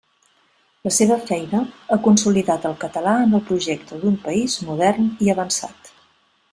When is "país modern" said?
4.27-5.15